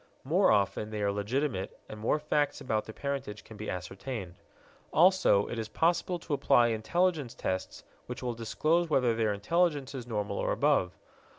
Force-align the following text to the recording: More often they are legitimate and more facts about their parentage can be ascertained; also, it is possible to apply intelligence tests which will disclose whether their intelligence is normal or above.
More 0.23 0.49
often 0.49 0.89
they 0.89 1.03
are 1.03 1.11
legitimate 1.11 1.79
and 1.87 1.99
more 1.99 2.17
facts 2.17 2.59
about 2.59 2.85
their 2.85 2.91
parentage 2.93 3.43
can 3.43 3.55
be 3.55 3.69
ascertained; 3.69 4.33
also, 4.91 5.45
it 5.47 5.59
is 5.59 5.67
possible 5.69 6.17
to 6.17 6.33
apply 6.33 6.69
intelligence 6.69 7.35
tests 7.35 7.83
which 8.07 8.23
will 8.23 8.33
disclose 8.33 8.89
whether 8.89 9.13
their 9.13 9.31
intelligence 9.31 9.93
is 9.93 10.07
normal 10.07 10.39
or 10.39 10.51
above. 10.51 10.97